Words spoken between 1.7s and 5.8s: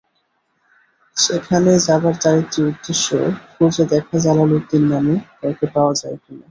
যাবার তাঁর একটি উদ্দেশ্য, খুঁজে দেখা-জালালউদ্দিন নামে কাউকে